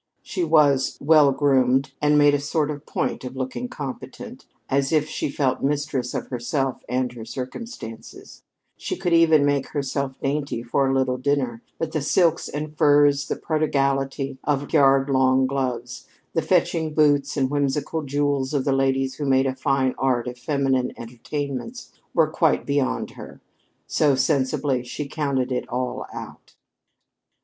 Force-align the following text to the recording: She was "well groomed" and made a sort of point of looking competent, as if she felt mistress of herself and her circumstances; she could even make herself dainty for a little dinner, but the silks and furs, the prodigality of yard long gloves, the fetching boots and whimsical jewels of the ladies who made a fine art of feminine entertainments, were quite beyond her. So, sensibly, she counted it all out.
She 0.23 0.43
was 0.43 0.97
"well 0.99 1.31
groomed" 1.31 1.93
and 2.01 2.17
made 2.17 2.33
a 2.33 2.39
sort 2.39 2.71
of 2.71 2.87
point 2.87 3.23
of 3.23 3.35
looking 3.35 3.69
competent, 3.69 4.47
as 4.67 4.91
if 4.91 5.07
she 5.07 5.29
felt 5.29 5.61
mistress 5.61 6.15
of 6.15 6.25
herself 6.29 6.81
and 6.89 7.11
her 7.11 7.23
circumstances; 7.23 8.41
she 8.75 8.95
could 8.95 9.13
even 9.13 9.45
make 9.45 9.67
herself 9.67 10.19
dainty 10.19 10.63
for 10.63 10.87
a 10.87 10.93
little 10.95 11.19
dinner, 11.19 11.61
but 11.77 11.91
the 11.91 12.01
silks 12.01 12.49
and 12.49 12.75
furs, 12.75 13.27
the 13.27 13.35
prodigality 13.35 14.39
of 14.43 14.73
yard 14.73 15.07
long 15.07 15.45
gloves, 15.45 16.07
the 16.33 16.41
fetching 16.41 16.95
boots 16.95 17.37
and 17.37 17.51
whimsical 17.51 18.01
jewels 18.01 18.55
of 18.55 18.65
the 18.65 18.73
ladies 18.73 19.17
who 19.17 19.25
made 19.27 19.45
a 19.45 19.53
fine 19.55 19.93
art 19.99 20.27
of 20.27 20.35
feminine 20.39 20.91
entertainments, 20.97 21.91
were 22.15 22.27
quite 22.27 22.65
beyond 22.65 23.11
her. 23.11 23.39
So, 23.85 24.15
sensibly, 24.15 24.83
she 24.83 25.07
counted 25.07 25.51
it 25.51 25.69
all 25.69 26.07
out. 26.11 26.55